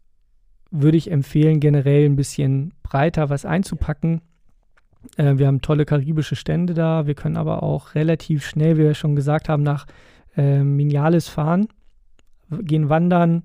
würde 0.71 0.97
ich 0.97 1.09
empfehlen, 1.09 1.61
generell 1.61 2.05
ein 2.05 2.17
bisschen 2.17 2.73
breiter 2.83 3.29
was 3.29 3.45
einzupacken. 3.45 4.21
Äh, 5.17 5.37
wir 5.37 5.47
haben 5.47 5.61
tolle 5.61 5.85
karibische 5.85 6.35
Stände 6.35 6.73
da. 6.73 7.07
Wir 7.07 7.15
können 7.15 7.37
aber 7.37 7.63
auch 7.63 7.95
relativ 7.95 8.45
schnell, 8.45 8.77
wie 8.77 8.83
wir 8.83 8.93
schon 8.93 9.15
gesagt 9.15 9.49
haben, 9.49 9.63
nach 9.63 9.85
äh, 10.37 10.63
Minales 10.63 11.27
fahren, 11.27 11.67
gehen 12.49 12.89
wandern. 12.89 13.43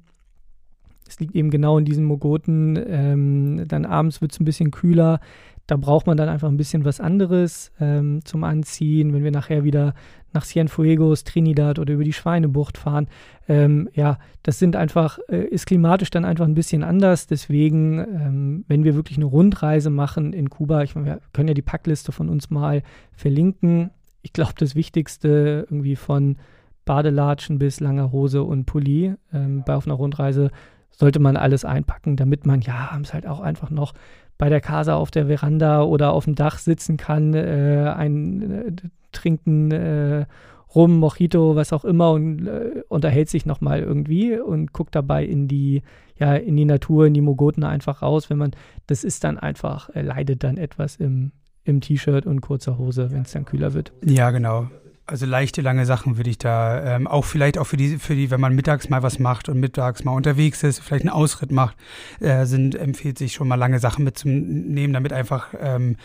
Es 1.08 1.20
liegt 1.20 1.35
eben 1.35 1.50
genau 1.50 1.79
in 1.79 1.85
diesen 1.85 2.05
Mogoten. 2.05 2.79
Ähm, 2.88 3.64
dann 3.69 3.85
abends 3.85 4.20
wird 4.20 4.32
es 4.32 4.41
ein 4.41 4.44
bisschen 4.44 4.70
kühler. 4.70 5.20
Da 5.67 5.77
braucht 5.77 6.07
man 6.07 6.17
dann 6.17 6.29
einfach 6.29 6.49
ein 6.49 6.57
bisschen 6.57 6.85
was 6.85 7.01
anderes 7.01 7.73
ähm, 7.81 8.25
zum 8.25 8.45
Anziehen. 8.45 9.13
Wenn 9.13 9.25
wir 9.25 9.33
nachher 9.33 9.65
wieder 9.65 9.95
nach 10.33 10.45
Cienfuegos, 10.45 11.25
Trinidad 11.25 11.79
oder 11.79 11.95
über 11.95 12.05
die 12.05 12.13
Schweinebucht 12.13 12.79
fahren, 12.79 13.08
ähm, 13.49 13.89
ja, 13.93 14.19
das 14.43 14.58
sind 14.58 14.77
einfach, 14.77 15.19
äh, 15.29 15.44
ist 15.44 15.67
klimatisch 15.67 16.11
dann 16.11 16.25
einfach 16.25 16.44
ein 16.44 16.55
bisschen 16.55 16.85
anders. 16.85 17.27
Deswegen, 17.27 17.99
ähm, 17.99 18.65
wenn 18.69 18.85
wir 18.85 18.94
wirklich 18.94 19.19
eine 19.19 19.27
Rundreise 19.27 19.91
machen 19.91 20.32
in 20.32 20.51
Kuba, 20.51 20.82
ich 20.82 20.94
meine, 20.94 21.06
wir 21.06 21.20
können 21.32 21.49
ja 21.49 21.55
die 21.55 21.63
Packliste 21.63 22.13
von 22.13 22.29
uns 22.29 22.51
mal 22.51 22.82
verlinken. 23.13 23.91
Ich 24.23 24.32
glaube, 24.32 24.55
das 24.58 24.75
Wichtigste 24.77 25.67
irgendwie 25.69 25.96
von 25.96 26.37
Badelatschen 26.85 27.58
bis 27.58 27.81
langer 27.81 28.13
Hose 28.13 28.44
und 28.44 28.65
Pulli 28.67 29.15
ähm, 29.32 29.65
bei 29.67 29.75
auf 29.75 29.87
einer 29.87 29.96
Rundreise 29.96 30.51
sollte 30.91 31.19
man 31.19 31.37
alles 31.37 31.65
einpacken, 31.65 32.17
damit 32.17 32.46
man 32.46 32.63
ja 32.63 32.91
abends 32.93 33.13
halt 33.13 33.27
auch 33.27 33.41
einfach 33.41 33.70
noch 33.70 33.93
bei 34.38 34.48
der 34.48 34.60
Casa 34.60 34.94
auf 34.96 35.10
der 35.10 35.26
Veranda 35.26 35.82
oder 35.82 36.12
auf 36.12 36.24
dem 36.24 36.34
Dach 36.34 36.58
sitzen 36.58 36.96
kann, 36.96 37.34
äh, 37.34 37.93
ein 37.96 38.52
äh, 38.52 38.72
trinken 39.12 39.70
äh, 39.70 40.26
rum, 40.74 40.98
Mojito, 40.98 41.56
was 41.56 41.72
auch 41.72 41.84
immer 41.84 42.12
und 42.12 42.46
äh, 42.46 42.82
unterhält 42.88 43.31
sich 43.31 43.46
nochmal 43.46 43.81
irgendwie 43.81 44.38
und 44.38 44.72
guckt 44.72 44.94
dabei 44.94 45.24
in 45.24 45.48
die, 45.48 45.82
ja, 46.19 46.34
in 46.34 46.56
die 46.56 46.64
Natur, 46.66 47.06
in 47.06 47.14
die 47.14 47.20
Mogoten 47.22 47.64
einfach 47.64 48.02
raus. 48.02 48.28
Wenn 48.28 48.38
man, 48.38 48.50
das 48.86 49.05
ist 49.05 49.24
dann 49.24 49.38
einfach, 49.38 49.90
leidet 49.94 50.44
dann 50.44 50.58
etwas 50.58 50.96
im, 50.96 51.32
im 51.64 51.81
T-Shirt 51.81 52.26
und 52.26 52.43
kurzer 52.43 52.78
Hose, 52.78 53.10
wenn 53.10 53.22
es 53.22 53.32
dann 53.32 53.46
kühler 53.46 53.72
wird. 53.72 53.93
Ja, 54.05 54.31
genau. 54.31 54.69
Also 55.08 55.25
leichte, 55.25 55.60
lange 55.63 55.86
Sachen 55.86 56.17
würde 56.17 56.31
ich 56.31 56.39
da 56.39 56.96
ähm, 56.96 57.06
auch 57.06 57.25
vielleicht 57.25 57.58
auch 57.58 57.67
für 57.67 57.77
die, 57.77 57.98
für 57.98 58.17
die, 58.17 58.32
wenn 58.32 58.41
man 58.41 58.56
mittags 58.56 58.89
mal 58.89 59.05
was 59.05 59.20
macht 59.20 59.48
und 59.48 59.60
mittags 59.60 60.03
mal 60.03 60.10
unterwegs 60.13 60.65
ist, 60.65 60.81
vielleicht 60.81 61.05
einen 61.05 61.15
Ausritt 61.15 61.53
macht, 61.53 61.77
äh, 62.19 62.44
sind 62.44 62.75
empfiehlt 62.75 63.17
sich 63.17 63.32
schon 63.32 63.46
mal 63.46 63.55
lange 63.55 63.79
Sachen 63.79 64.05
mitzunehmen, 64.05 64.93
damit 64.93 65.13
einfach 65.13 65.55
ähm, 65.60 65.96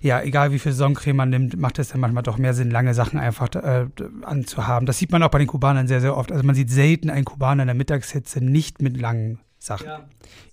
ja 0.00 0.22
egal 0.22 0.52
wie 0.52 0.60
viel 0.60 0.70
Sonnencreme 0.70 1.16
man 1.16 1.30
nimmt, 1.30 1.58
macht 1.58 1.80
es 1.80 1.88
dann 1.88 2.00
manchmal 2.00 2.22
doch 2.22 2.38
mehr 2.38 2.54
Sinn, 2.54 2.70
lange 2.70 2.94
Sachen 2.94 3.18
einfach 3.18 3.52
äh, 3.56 3.86
anzuhaben. 4.22 4.86
Das 4.86 4.98
sieht 4.98 5.10
man 5.10 5.22
auch 5.24 5.30
bei 5.30 5.38
den 5.38 5.48
Kubanern 5.48 5.88
sehr 5.88 6.00
sehr 6.00 6.16
oft. 6.16 6.30
Also 6.30 6.44
man 6.44 6.54
sieht 6.54 6.70
selten 6.70 7.10
einen 7.10 7.24
Kubaner 7.24 7.64
in 7.64 7.66
der 7.68 7.74
Mittagshitze 7.74 8.40
nicht 8.40 8.80
mit 8.80 8.96
langen 8.96 9.40
Sachen. 9.58 9.86
Ja, 9.86 10.00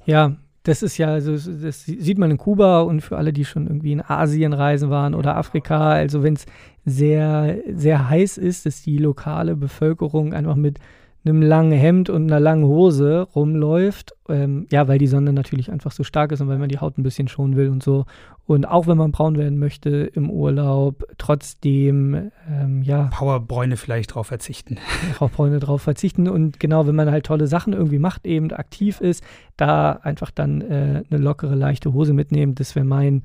ja 0.06 0.36
das 0.64 0.84
ist 0.84 0.98
ja, 0.98 1.08
also 1.08 1.32
das 1.32 1.86
sieht 1.86 2.18
man 2.18 2.32
in 2.32 2.38
Kuba 2.38 2.82
und 2.82 3.02
für 3.02 3.18
alle, 3.18 3.34
die 3.34 3.46
schon 3.46 3.66
irgendwie 3.68 3.94
in 3.94 4.02
Asien 4.02 4.54
reisen 4.54 4.90
waren 4.90 5.16
oder 5.16 5.36
Afrika, 5.36 5.92
also 5.92 6.22
wenn 6.22 6.36
es 6.36 6.46
sehr, 6.86 7.58
sehr 7.74 8.10
heiß 8.10 8.38
ist, 8.38 8.66
dass 8.66 8.82
die 8.84 8.98
lokale 8.98 9.56
Bevölkerung 9.56 10.34
einfach 10.34 10.56
mit 10.56 10.80
einem 11.24 11.42
langen 11.42 11.72
Hemd 11.72 12.10
und 12.10 12.32
einer 12.32 12.40
langen 12.40 12.66
Hose 12.66 13.28
rumläuft. 13.36 14.16
Ähm, 14.28 14.66
ja, 14.72 14.88
weil 14.88 14.98
die 14.98 15.08
Sonne 15.08 15.34
natürlich 15.34 15.72
einfach 15.72 15.92
so 15.92 16.04
stark 16.04 16.32
ist 16.32 16.42
und 16.42 16.48
weil 16.48 16.58
man 16.58 16.70
die 16.70 16.80
Haut 16.80 16.98
ein 16.98 17.04
bisschen 17.04 17.28
schonen 17.28 17.56
will 17.56 17.70
und 17.70 17.84
so. 17.84 18.06
Und 18.48 18.66
auch 18.66 18.88
wenn 18.88 18.98
man 18.98 19.12
braun 19.12 19.38
werden 19.38 19.60
möchte 19.60 19.90
im 19.90 20.30
Urlaub, 20.30 21.06
trotzdem, 21.18 22.32
ähm, 22.50 22.82
ja. 22.82 23.10
Powerbräune 23.14 23.78
vielleicht 23.78 24.16
drauf 24.16 24.28
verzichten. 24.28 24.78
Powerbräune 25.18 25.60
drauf 25.60 25.84
verzichten. 25.84 26.28
Und 26.28 26.60
genau, 26.60 26.88
wenn 26.88 26.96
man 26.96 27.12
halt 27.12 27.26
tolle 27.26 27.48
Sachen 27.48 27.74
irgendwie 27.74 28.00
macht, 28.00 28.26
eben 28.26 28.52
aktiv 28.52 29.00
ist, 29.00 29.24
da 29.58 29.92
einfach 29.92 30.32
dann 30.32 30.62
äh, 30.62 31.04
eine 31.10 31.22
lockere, 31.22 31.56
leichte 31.56 31.94
Hose 31.94 32.14
mitnehmen. 32.14 32.56
Das 32.56 32.76
wäre 32.76 32.86
mein 32.86 33.24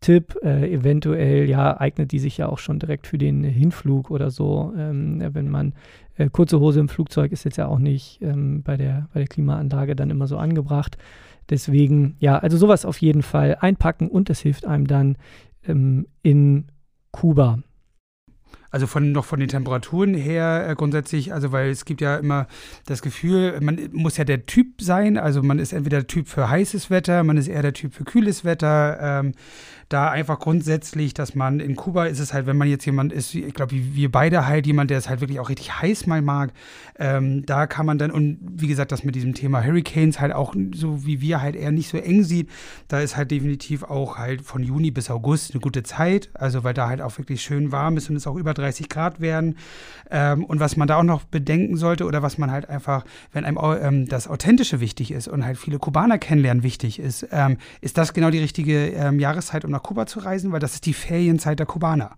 Tipp. 0.00 0.36
Äh, 0.42 0.72
eventuell, 0.72 1.48
ja, 1.48 1.78
eignet 1.78 2.12
die 2.12 2.18
sich 2.18 2.36
ja 2.38 2.48
auch 2.48 2.58
schon 2.58 2.78
direkt 2.78 3.06
für 3.06 3.18
den 3.18 3.44
Hinflug 3.44 4.10
oder 4.10 4.30
so. 4.30 4.72
Ähm, 4.76 5.22
wenn 5.32 5.48
man 5.48 5.74
äh, 6.16 6.28
kurze 6.30 6.60
Hose 6.60 6.80
im 6.80 6.88
Flugzeug 6.88 7.32
ist 7.32 7.44
jetzt 7.44 7.56
ja 7.56 7.66
auch 7.66 7.78
nicht 7.78 8.20
ähm, 8.22 8.62
bei, 8.62 8.76
der, 8.76 9.08
bei 9.12 9.20
der 9.20 9.28
Klimaanlage 9.28 9.96
dann 9.96 10.10
immer 10.10 10.26
so 10.26 10.36
angebracht. 10.36 10.98
Deswegen, 11.50 12.16
ja, 12.18 12.38
also 12.38 12.58
sowas 12.58 12.84
auf 12.84 13.00
jeden 13.00 13.22
Fall 13.22 13.56
einpacken 13.60 14.08
und 14.08 14.28
es 14.28 14.40
hilft 14.40 14.66
einem 14.66 14.86
dann 14.86 15.16
ähm, 15.66 16.06
in 16.22 16.66
Kuba. 17.10 17.60
Also 18.70 18.86
von 18.86 19.12
noch 19.12 19.24
von 19.24 19.40
den 19.40 19.48
Temperaturen 19.48 20.12
her 20.12 20.66
äh, 20.68 20.74
grundsätzlich, 20.74 21.32
also 21.32 21.52
weil 21.52 21.70
es 21.70 21.86
gibt 21.86 22.02
ja 22.02 22.16
immer 22.16 22.46
das 22.84 23.00
Gefühl, 23.00 23.58
man 23.62 23.88
muss 23.92 24.18
ja 24.18 24.24
der 24.24 24.44
Typ 24.44 24.82
sein, 24.82 25.16
also 25.16 25.42
man 25.42 25.58
ist 25.58 25.72
entweder 25.72 25.98
der 25.98 26.06
Typ 26.06 26.28
für 26.28 26.50
heißes 26.50 26.90
Wetter, 26.90 27.24
man 27.24 27.38
ist 27.38 27.48
eher 27.48 27.62
der 27.62 27.72
Typ 27.72 27.94
für 27.94 28.04
kühles 28.04 28.44
Wetter. 28.44 28.98
Ähm, 29.00 29.32
da 29.88 30.10
einfach 30.10 30.38
grundsätzlich, 30.38 31.14
dass 31.14 31.34
man 31.34 31.60
in 31.60 31.74
Kuba 31.74 32.06
ist 32.06 32.18
es 32.18 32.34
halt, 32.34 32.46
wenn 32.46 32.58
man 32.58 32.68
jetzt 32.68 32.84
jemand 32.84 33.12
ist, 33.12 33.34
ich 33.34 33.54
glaube, 33.54 33.72
wie 33.72 33.94
wir 33.94 34.10
beide 34.10 34.46
halt, 34.46 34.66
jemand, 34.66 34.90
der 34.90 34.98
es 34.98 35.08
halt 35.08 35.20
wirklich 35.20 35.40
auch 35.40 35.48
richtig 35.48 35.80
heiß 35.80 36.06
mal 36.06 36.20
mag, 36.20 36.52
ähm, 36.98 37.46
da 37.46 37.66
kann 37.66 37.86
man 37.86 37.96
dann, 37.96 38.10
und 38.10 38.38
wie 38.42 38.66
gesagt, 38.66 38.92
das 38.92 39.04
mit 39.04 39.14
diesem 39.14 39.34
Thema 39.34 39.64
Hurricanes 39.64 40.20
halt 40.20 40.32
auch 40.32 40.54
so 40.74 41.06
wie 41.06 41.20
wir 41.20 41.40
halt 41.40 41.56
eher 41.56 41.72
nicht 41.72 41.88
so 41.88 41.96
eng 41.96 42.22
sieht, 42.22 42.50
da 42.88 43.00
ist 43.00 43.16
halt 43.16 43.30
definitiv 43.30 43.82
auch 43.82 44.18
halt 44.18 44.42
von 44.42 44.62
Juni 44.62 44.90
bis 44.90 45.10
August 45.10 45.52
eine 45.52 45.60
gute 45.60 45.82
Zeit, 45.82 46.28
also 46.34 46.64
weil 46.64 46.74
da 46.74 46.88
halt 46.88 47.00
auch 47.00 47.16
wirklich 47.16 47.40
schön 47.40 47.72
warm 47.72 47.96
ist 47.96 48.10
und 48.10 48.16
es 48.16 48.26
auch 48.26 48.36
über 48.36 48.52
30 48.52 48.88
Grad 48.88 49.20
werden. 49.20 49.56
Ähm, 50.10 50.44
und 50.44 50.60
was 50.60 50.76
man 50.76 50.88
da 50.88 50.96
auch 50.96 51.02
noch 51.02 51.24
bedenken 51.24 51.76
sollte 51.76 52.04
oder 52.04 52.22
was 52.22 52.36
man 52.36 52.50
halt 52.50 52.68
einfach, 52.68 53.04
wenn 53.32 53.44
einem 53.44 53.58
ähm, 53.80 54.06
das 54.06 54.28
Authentische 54.28 54.80
wichtig 54.80 55.12
ist 55.12 55.28
und 55.28 55.44
halt 55.44 55.56
viele 55.56 55.78
Kubaner 55.78 56.18
kennenlernen 56.18 56.62
wichtig 56.62 56.98
ist, 56.98 57.26
ähm, 57.32 57.56
ist 57.80 57.96
das 57.96 58.12
genau 58.12 58.30
die 58.30 58.38
richtige 58.38 58.88
ähm, 58.88 59.18
Jahreszeit, 59.18 59.64
um 59.64 59.70
nach 59.70 59.77
Kuba 59.80 60.06
zu 60.06 60.20
reisen, 60.20 60.52
weil 60.52 60.60
das 60.60 60.74
ist 60.74 60.86
die 60.86 60.94
Ferienzeit 60.94 61.58
der 61.58 61.66
Kubaner. 61.66 62.16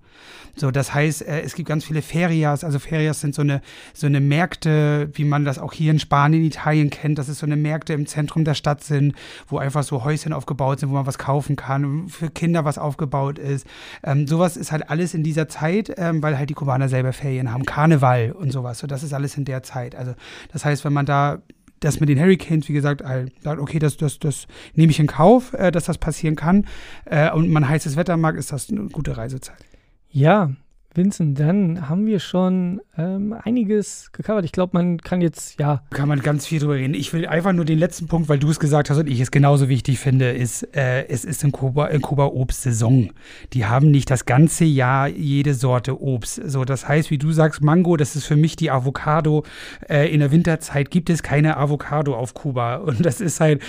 So, 0.57 0.71
das 0.71 0.93
heißt, 0.93 1.23
äh, 1.23 1.43
es 1.43 1.55
gibt 1.55 1.69
ganz 1.69 1.85
viele 1.85 2.03
Ferias. 2.03 2.65
Also 2.65 2.79
Ferias 2.79 3.21
sind 3.21 3.35
so 3.35 3.43
eine, 3.43 3.63
so 3.95 4.07
eine 4.07 4.21
Märkte, 4.21 5.09
wie 5.15 5.25
man 5.25 5.45
das 5.45 5.59
auch 5.59 5.73
hier 5.73 5.91
in 5.91 5.99
Spanien, 5.99 6.45
Italien 6.45 6.91
kennt. 6.91 7.19
Das 7.19 7.29
ist 7.29 7.39
so 7.39 7.47
eine 7.47 7.57
Märkte 7.57 7.93
im 7.93 8.07
Zentrum 8.07 8.45
der 8.45 8.55
Stadt 8.55 8.83
sind, 8.83 9.15
wo 9.49 9.59
einfach 9.59 9.83
so 9.83 10.05
Häuschen 10.05 10.33
aufgebaut 10.33 10.81
sind, 10.81 10.91
wo 10.91 10.95
man 10.95 11.07
was 11.07 11.19
kaufen 11.19 11.57
kann, 11.57 12.09
für 12.09 12.31
Kinder 12.31 12.65
was 12.65 12.79
aufgebaut 12.79 13.39
ist. 13.39 13.67
Ähm, 14.03 14.27
sowas 14.27 14.57
ist 14.57 14.73
halt 14.73 14.91
alles 14.91 15.15
in 15.15 15.23
dieser 15.23 15.49
Zeit, 15.49 15.93
ähm, 15.97 16.23
weil 16.23 16.37
halt 16.37 16.51
die 16.51 16.55
Kubaner 16.55 16.89
selber 16.89 17.13
Ferien 17.13 17.53
haben. 17.53 17.65
Karneval 17.65 18.33
und 18.33 18.53
sowas. 18.53 18.79
So, 18.79 18.87
das 18.87 19.03
ist 19.03 19.15
alles 19.15 19.37
in 19.37 19.45
der 19.45 19.63
Zeit. 19.63 19.95
Also, 19.95 20.15
das 20.53 20.65
heißt, 20.65 20.85
wenn 20.85 20.93
man 20.93 21.07
da 21.07 21.41
das 21.81 21.99
mit 21.99 22.09
den 22.09 22.21
Hurricanes, 22.21 22.69
wie 22.69 22.75
gesagt, 22.75 23.03
okay, 23.45 23.79
das, 23.79 23.97
das, 23.97 24.19
das 24.19 24.47
nehme 24.75 24.91
ich 24.91 25.01
in 25.01 25.07
Kauf, 25.07 25.55
äh, 25.55 25.71
dass 25.71 25.85
das 25.85 25.99
passieren 25.99 26.37
kann. 26.37 26.67
Äh, 27.07 27.31
und 27.33 27.51
man 27.51 27.69
heißes 27.69 27.97
Wetter 27.97 28.17
mag, 28.17 28.37
ist 28.37 28.53
das 28.53 28.71
eine 28.71 28.89
gute 28.89 29.17
Reisezeit. 29.17 29.65
Ja, 30.11 30.53
Vincent, 30.95 31.39
dann 31.39 31.89
haben 31.89 32.07
wir 32.07 32.19
schon 32.19 32.81
ähm, 32.99 33.33
einiges 33.33 34.11
gecovert. 34.13 34.45
Ich 34.45 34.51
glaube, 34.51 34.71
man 34.75 34.99
kann 34.99 35.21
jetzt, 35.21 35.61
ja. 35.61 35.83
Kann 35.91 36.09
man 36.09 36.21
ganz 36.21 36.47
viel 36.47 36.59
drüber 36.59 36.75
reden. 36.75 36.95
Ich 36.95 37.13
will 37.13 37.27
einfach 37.27 37.53
nur 37.53 37.65
den 37.65 37.79
letzten 37.79 38.09
Punkt, 38.09 38.29
weil 38.29 38.41
du 38.41 38.51
es 38.51 38.59
gesagt 38.59 38.91
hast 38.91 38.99
und 38.99 39.09
ich 39.09 39.21
es 39.21 39.31
genauso 39.31 39.69
wichtig 39.69 40.01
finde, 40.01 40.31
ist, 40.31 40.65
äh, 40.75 41.07
es 41.07 41.25
ist 41.25 41.45
in 41.45 41.53
Kuba, 41.53 41.87
in 41.87 42.03
Kuba 42.03 42.27
Obstsaison. 42.27 43.13
Die 43.53 43.67
haben 43.67 43.93
nicht 43.93 44.11
das 44.11 44.27
ganze 44.27 44.65
Jahr 44.65 45.07
jede 45.07 45.55
Sorte 45.55 46.03
Obst. 46.03 46.41
So, 46.45 46.65
das 46.65 46.89
heißt, 46.89 47.11
wie 47.13 47.19
du 47.19 47.31
sagst, 47.31 47.63
Mango, 47.63 47.97
das 47.97 48.17
ist 48.17 48.27
für 48.27 48.37
mich 48.37 48.57
die 48.57 48.71
Avocado. 48.71 49.45
Äh, 49.89 50.13
in 50.13 50.19
der 50.19 50.33
Winterzeit 50.33 50.91
gibt 50.91 51.09
es 51.09 51.23
keine 51.23 51.57
Avocado 51.57 52.17
auf 52.17 52.35
Kuba. 52.35 52.77
Und 52.77 53.07
das 53.07 53.21
ist 53.21 53.39
halt, 53.39 53.63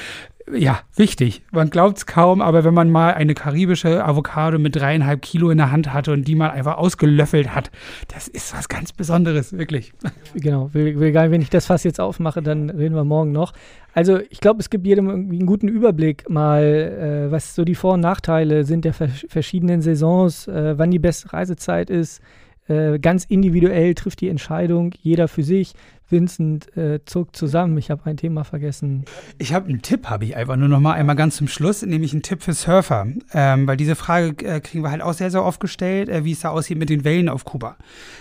ja, 0.53 0.79
wichtig. 0.95 1.43
Man 1.51 1.69
glaubt 1.69 1.97
es 1.97 2.05
kaum, 2.05 2.41
aber 2.41 2.63
wenn 2.63 2.73
man 2.73 2.89
mal 2.89 3.13
eine 3.13 3.33
karibische 3.33 4.03
Avocado 4.03 4.59
mit 4.59 4.75
dreieinhalb 4.75 5.21
Kilo 5.21 5.49
in 5.49 5.57
der 5.57 5.71
Hand 5.71 5.93
hatte 5.93 6.11
und 6.11 6.27
die 6.27 6.35
mal 6.35 6.49
einfach 6.49 6.77
ausgelöffelt 6.77 7.53
hat, 7.53 7.71
das 8.07 8.27
ist 8.27 8.55
was 8.55 8.69
ganz 8.69 8.93
Besonderes, 8.93 9.57
wirklich. 9.57 9.93
Genau, 10.33 10.69
nicht, 10.73 10.97
wenn 10.97 11.41
ich 11.41 11.49
das 11.49 11.65
Fass 11.65 11.83
jetzt 11.83 11.99
aufmache, 11.99 12.41
dann 12.41 12.69
reden 12.69 12.95
wir 12.95 13.03
morgen 13.03 13.31
noch. 13.31 13.53
Also 13.93 14.19
ich 14.29 14.39
glaube, 14.39 14.61
es 14.61 14.69
gibt 14.69 14.87
jedem 14.87 15.09
irgendwie 15.09 15.37
einen 15.37 15.45
guten 15.45 15.67
Überblick 15.67 16.29
mal, 16.29 16.63
äh, 16.63 17.31
was 17.31 17.53
so 17.53 17.65
die 17.65 17.75
Vor- 17.75 17.95
und 17.95 17.99
Nachteile 17.99 18.63
sind 18.63 18.85
der 18.85 18.93
vers 18.93 19.25
verschiedenen 19.27 19.81
Saisons, 19.81 20.47
äh, 20.47 20.77
wann 20.77 20.91
die 20.91 20.99
beste 20.99 21.33
Reisezeit 21.33 21.89
ist. 21.89 22.21
Äh, 22.67 22.99
ganz 22.99 23.25
individuell 23.25 23.93
trifft 23.93 24.21
die 24.21 24.29
Entscheidung, 24.29 24.91
jeder 25.01 25.27
für 25.27 25.43
sich. 25.43 25.73
Vincent 26.11 26.75
äh, 26.75 26.99
zog 27.05 27.35
zusammen. 27.35 27.77
Ich 27.77 27.89
habe 27.89 28.05
ein 28.05 28.17
Thema 28.17 28.43
vergessen. 28.43 29.05
Ich 29.37 29.53
habe 29.53 29.69
einen 29.69 29.81
Tipp, 29.81 30.07
habe 30.09 30.25
ich 30.25 30.35
einfach 30.35 30.55
nur 30.55 30.67
noch 30.67 30.79
mal 30.79 30.93
einmal 30.93 31.15
ganz 31.15 31.37
zum 31.37 31.47
Schluss, 31.47 31.81
nämlich 31.81 32.13
einen 32.13 32.21
Tipp 32.21 32.43
für 32.43 32.53
Surfer. 32.53 33.07
Ähm, 33.33 33.67
weil 33.67 33.77
diese 33.77 33.95
Frage 33.95 34.45
äh, 34.45 34.59
kriegen 34.59 34.83
wir 34.83 34.91
halt 34.91 35.01
auch 35.01 35.13
sehr, 35.13 35.31
sehr 35.31 35.43
oft 35.43 35.59
gestellt, 35.59 36.09
äh, 36.09 36.25
wie 36.25 36.31
es 36.31 36.41
da 36.41 36.49
aussieht 36.49 36.77
mit 36.77 36.89
den 36.89 37.03
Wellen 37.03 37.29
auf 37.29 37.45
Kuba. 37.45 37.77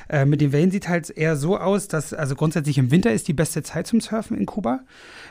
Äh, 0.09 0.25
mit 0.25 0.41
den 0.41 0.53
Wellen 0.53 0.71
sieht 0.71 0.89
halt 0.89 1.11
eher 1.11 1.37
so 1.37 1.59
aus, 1.59 1.89
dass 1.89 2.13
also 2.13 2.35
grundsätzlich 2.35 2.79
im 2.79 2.91
Winter 2.91 3.13
ist 3.13 3.29
die 3.29 3.33
beste 3.33 3.63
Zeit 3.63 3.87
zum 3.87 4.01
Surfen 4.01 4.37
in 4.37 4.47
Kuba. 4.47 4.81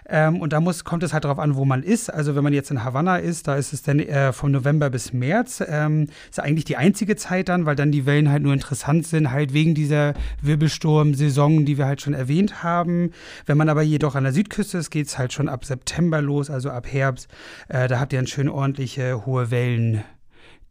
Ähm, 0.07 0.41
und 0.41 0.53
da 0.53 0.59
muss, 0.59 0.83
kommt 0.83 1.03
es 1.03 1.13
halt 1.13 1.23
darauf 1.25 1.39
an, 1.39 1.55
wo 1.55 1.65
man 1.65 1.83
ist. 1.83 2.11
Also 2.11 2.35
wenn 2.35 2.43
man 2.43 2.53
jetzt 2.53 2.71
in 2.71 2.83
Havanna 2.83 3.17
ist, 3.17 3.47
da 3.47 3.55
ist 3.55 3.73
es 3.73 3.83
dann 3.83 3.99
äh, 3.99 4.33
vom 4.33 4.51
November 4.51 4.89
bis 4.89 5.13
März. 5.13 5.63
Ähm, 5.67 6.07
ist 6.29 6.39
eigentlich 6.39 6.65
die 6.65 6.77
einzige 6.77 7.15
Zeit 7.15 7.49
dann, 7.49 7.65
weil 7.65 7.75
dann 7.75 7.91
die 7.91 8.05
Wellen 8.05 8.29
halt 8.29 8.43
nur 8.43 8.53
interessant 8.53 9.05
sind, 9.05 9.31
halt 9.31 9.53
wegen 9.53 9.75
dieser 9.75 10.13
Wirbelsturm-Saison, 10.41 11.65
die 11.65 11.77
wir 11.77 11.85
halt 11.85 12.01
schon 12.01 12.13
erwähnt 12.13 12.48
haben. 12.63 13.11
Wenn 13.45 13.57
man 13.57 13.69
aber 13.69 13.81
jedoch 13.81 14.15
an 14.15 14.23
der 14.23 14.33
Südküste 14.33 14.77
ist, 14.77 14.89
geht 14.89 15.07
es 15.07 15.17
halt 15.17 15.33
schon 15.33 15.49
ab 15.49 15.65
September 15.65 16.21
los, 16.21 16.49
also 16.49 16.69
ab 16.69 16.87
Herbst. 16.91 17.27
Äh, 17.67 17.87
da 17.87 17.99
habt 17.99 18.13
ihr 18.13 18.19
dann 18.19 18.27
schön 18.27 18.49
ordentliche 18.49 19.25
hohe 19.25 19.51
Wellen, 19.51 20.03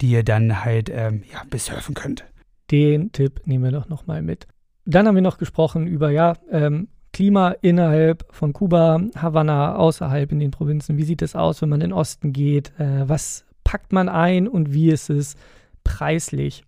die 0.00 0.10
ihr 0.10 0.24
dann 0.24 0.64
halt 0.64 0.90
ähm, 0.90 1.22
ja, 1.32 1.42
besurfen 1.48 1.94
könnt. 1.94 2.24
Den 2.70 3.12
Tipp 3.12 3.40
nehmen 3.46 3.64
wir 3.64 3.72
doch 3.72 3.88
nochmal 3.88 4.22
mit. 4.22 4.46
Dann 4.84 5.06
haben 5.06 5.14
wir 5.14 5.22
noch 5.22 5.38
gesprochen 5.38 5.86
über, 5.86 6.10
ja, 6.10 6.34
ähm, 6.50 6.88
Klima 7.12 7.54
innerhalb 7.62 8.26
von 8.30 8.52
Kuba, 8.52 9.00
Havanna, 9.16 9.76
außerhalb 9.76 10.30
in 10.30 10.40
den 10.40 10.50
Provinzen. 10.50 10.98
Wie 10.98 11.04
sieht 11.04 11.22
es 11.22 11.34
aus, 11.34 11.62
wenn 11.62 11.68
man 11.68 11.80
in 11.80 11.90
den 11.90 11.92
Osten 11.92 12.32
geht? 12.32 12.72
Äh, 12.78 13.08
was 13.08 13.44
packt 13.64 13.92
man 13.92 14.08
ein 14.08 14.46
und 14.46 14.72
wie 14.72 14.90
ist 14.90 15.10
es 15.10 15.34
preislich? 15.84 16.64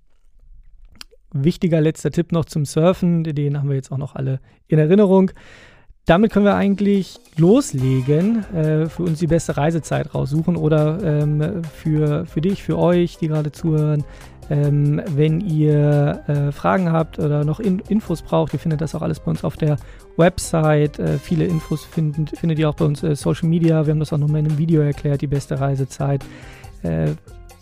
Wichtiger 1.32 1.80
letzter 1.80 2.10
Tipp 2.10 2.32
noch 2.32 2.44
zum 2.44 2.64
Surfen, 2.64 3.24
den 3.24 3.58
haben 3.58 3.68
wir 3.68 3.76
jetzt 3.76 3.92
auch 3.92 3.98
noch 3.98 4.16
alle 4.16 4.40
in 4.68 4.78
Erinnerung. 4.78 5.30
Damit 6.06 6.32
können 6.32 6.46
wir 6.46 6.56
eigentlich 6.56 7.20
loslegen, 7.36 8.44
äh, 8.52 8.86
für 8.86 9.04
uns 9.04 9.20
die 9.20 9.26
beste 9.26 9.56
Reisezeit 9.56 10.14
raussuchen 10.14 10.56
oder 10.56 10.98
ähm, 11.04 11.62
für, 11.62 12.26
für 12.26 12.40
dich, 12.40 12.62
für 12.62 12.78
euch, 12.78 13.18
die 13.18 13.28
gerade 13.28 13.52
zuhören, 13.52 14.04
ähm, 14.50 15.00
wenn 15.14 15.40
ihr 15.40 16.24
äh, 16.26 16.50
Fragen 16.50 16.90
habt 16.90 17.20
oder 17.20 17.44
noch 17.44 17.60
in 17.60 17.78
Infos 17.88 18.22
braucht, 18.22 18.52
ihr 18.52 18.58
findet 18.58 18.80
das 18.80 18.96
auch 18.96 19.02
alles 19.02 19.20
bei 19.20 19.30
uns 19.30 19.44
auf 19.44 19.56
der 19.56 19.76
Website. 20.16 20.98
Äh, 20.98 21.18
viele 21.18 21.44
Infos 21.44 21.84
finden, 21.84 22.26
findet 22.26 22.58
ihr 22.58 22.68
auch 22.68 22.74
bei 22.74 22.86
uns 22.86 23.04
äh, 23.04 23.14
Social 23.14 23.48
Media. 23.48 23.86
Wir 23.86 23.92
haben 23.92 24.00
das 24.00 24.12
auch 24.12 24.18
nochmal 24.18 24.40
in 24.40 24.46
einem 24.46 24.58
Video 24.58 24.82
erklärt, 24.82 25.20
die 25.20 25.28
beste 25.28 25.60
Reisezeit. 25.60 26.24
Äh, 26.82 27.12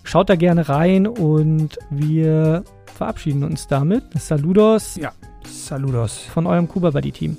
schaut 0.02 0.30
da 0.30 0.36
gerne 0.36 0.70
rein 0.70 1.06
und 1.06 1.78
wir 1.90 2.64
verabschieden 2.98 3.44
uns 3.44 3.66
damit. 3.66 4.04
Saludos. 4.18 4.96
Ja, 4.96 5.12
saludos. 5.46 6.18
Von 6.34 6.46
eurem 6.46 6.68
Kuba 6.68 6.90
Buddy 6.90 7.12
Team. 7.12 7.36